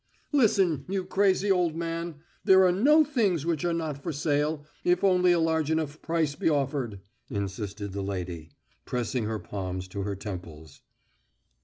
"Listen, 0.31 0.83
you 0.89 1.03
crazy 1.05 1.51
old 1.51 1.75
man!... 1.75 2.15
There 2.43 2.65
are 2.65 2.71
no 2.71 3.03
things 3.03 3.45
which 3.45 3.63
are 3.63 3.71
not 3.71 4.01
for 4.01 4.11
sale, 4.11 4.65
if 4.83 5.03
only 5.03 5.31
a 5.31 5.39
large 5.39 5.69
enough 5.69 6.01
price 6.01 6.33
be 6.33 6.49
offered," 6.49 7.01
insisted 7.29 7.93
the 7.93 8.01
lady, 8.01 8.49
pressing 8.83 9.25
her 9.25 9.37
palms 9.37 9.87
to 9.89 10.01
her 10.01 10.15
temples. 10.15 10.81